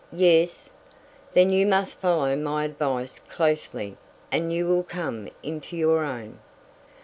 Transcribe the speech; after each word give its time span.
"Yes." 0.13 0.71
"Then 1.33 1.51
you 1.51 1.67
must 1.67 1.99
follow 1.99 2.35
my 2.35 2.65
advice 2.65 3.19
closely 3.29 3.97
and 4.31 4.51
you 4.51 4.65
will 4.65 4.81
come 4.81 5.29
into 5.43 5.77
your 5.77 6.03
own. 6.03 6.39